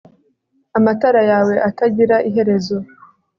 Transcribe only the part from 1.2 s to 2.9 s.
yawe atagira iherezo